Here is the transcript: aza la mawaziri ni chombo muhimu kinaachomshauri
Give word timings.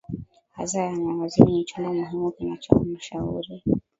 aza 0.63 0.81
la 0.85 0.91
mawaziri 1.03 1.51
ni 1.53 1.63
chombo 1.63 1.93
muhimu 1.99 2.31
kinaachomshauri 2.31 3.53